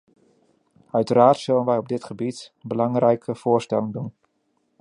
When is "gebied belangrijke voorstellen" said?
2.03-3.91